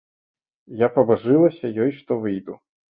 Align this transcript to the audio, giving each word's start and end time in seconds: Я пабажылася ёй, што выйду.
Я 0.85 0.89
пабажылася 0.97 1.75
ёй, 1.83 1.97
што 2.01 2.21
выйду. 2.27 2.63